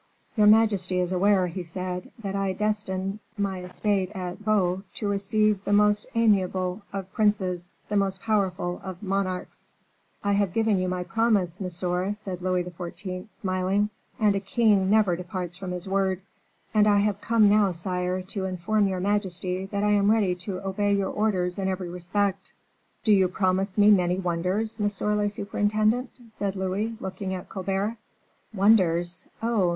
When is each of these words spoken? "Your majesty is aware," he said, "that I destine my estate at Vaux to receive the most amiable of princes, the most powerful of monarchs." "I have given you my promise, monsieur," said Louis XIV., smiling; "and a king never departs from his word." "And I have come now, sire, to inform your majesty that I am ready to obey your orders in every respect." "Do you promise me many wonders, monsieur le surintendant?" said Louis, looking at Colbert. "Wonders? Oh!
"Your 0.35 0.47
majesty 0.47 0.99
is 0.99 1.11
aware," 1.11 1.45
he 1.45 1.61
said, 1.61 2.09
"that 2.23 2.35
I 2.35 2.53
destine 2.53 3.19
my 3.37 3.61
estate 3.61 4.09
at 4.15 4.39
Vaux 4.39 4.81
to 4.95 5.07
receive 5.07 5.63
the 5.63 5.73
most 5.73 6.07
amiable 6.15 6.81
of 6.91 7.13
princes, 7.13 7.69
the 7.87 7.95
most 7.95 8.19
powerful 8.19 8.81
of 8.83 9.03
monarchs." 9.03 9.73
"I 10.23 10.31
have 10.31 10.53
given 10.53 10.79
you 10.79 10.89
my 10.89 11.03
promise, 11.03 11.61
monsieur," 11.61 12.13
said 12.13 12.41
Louis 12.41 12.63
XIV., 12.63 13.31
smiling; 13.31 13.91
"and 14.19 14.35
a 14.35 14.39
king 14.39 14.89
never 14.89 15.15
departs 15.15 15.55
from 15.55 15.69
his 15.69 15.87
word." 15.87 16.21
"And 16.73 16.87
I 16.87 16.97
have 16.97 17.21
come 17.21 17.47
now, 17.47 17.71
sire, 17.71 18.23
to 18.23 18.45
inform 18.45 18.87
your 18.87 18.99
majesty 18.99 19.67
that 19.67 19.83
I 19.83 19.91
am 19.91 20.09
ready 20.09 20.33
to 20.33 20.61
obey 20.65 20.93
your 20.95 21.11
orders 21.11 21.59
in 21.59 21.67
every 21.67 21.89
respect." 21.89 22.55
"Do 23.03 23.11
you 23.13 23.27
promise 23.27 23.77
me 23.77 23.91
many 23.91 24.17
wonders, 24.17 24.79
monsieur 24.79 25.13
le 25.13 25.29
surintendant?" 25.29 26.09
said 26.29 26.55
Louis, 26.55 26.97
looking 26.99 27.35
at 27.35 27.49
Colbert. 27.49 27.97
"Wonders? 28.51 29.27
Oh! 29.43 29.69